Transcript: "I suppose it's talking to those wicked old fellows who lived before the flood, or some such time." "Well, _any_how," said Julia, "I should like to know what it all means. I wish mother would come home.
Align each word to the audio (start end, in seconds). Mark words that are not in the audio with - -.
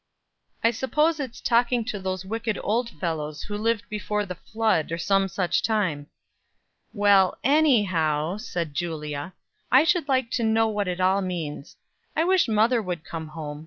"I 0.63 0.71
suppose 0.71 1.19
it's 1.19 1.39
talking 1.39 1.85
to 1.85 1.99
those 1.99 2.25
wicked 2.25 2.57
old 2.63 2.89
fellows 2.89 3.43
who 3.43 3.55
lived 3.55 3.87
before 3.87 4.25
the 4.25 4.33
flood, 4.33 4.91
or 4.91 4.97
some 4.97 5.27
such 5.27 5.61
time." 5.61 6.07
"Well, 6.91 7.37
_any_how," 7.45 8.41
said 8.41 8.73
Julia, 8.73 9.33
"I 9.71 9.83
should 9.83 10.07
like 10.07 10.31
to 10.31 10.43
know 10.43 10.67
what 10.67 10.87
it 10.87 10.99
all 10.99 11.21
means. 11.21 11.77
I 12.15 12.23
wish 12.23 12.47
mother 12.47 12.81
would 12.81 13.03
come 13.05 13.27
home. 13.27 13.59